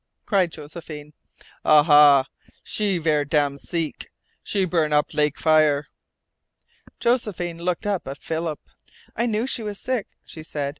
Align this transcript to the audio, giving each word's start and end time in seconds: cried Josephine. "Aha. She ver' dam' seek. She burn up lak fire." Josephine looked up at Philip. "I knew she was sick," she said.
cried 0.25 0.51
Josephine. 0.51 1.13
"Aha. 1.63 2.25
She 2.63 2.97
ver' 2.97 3.23
dam' 3.23 3.59
seek. 3.59 4.09
She 4.41 4.65
burn 4.65 4.91
up 4.93 5.13
lak 5.13 5.37
fire." 5.37 5.89
Josephine 6.99 7.59
looked 7.61 7.85
up 7.85 8.07
at 8.07 8.17
Philip. 8.17 8.59
"I 9.15 9.27
knew 9.27 9.45
she 9.45 9.61
was 9.61 9.79
sick," 9.79 10.07
she 10.25 10.41
said. 10.41 10.69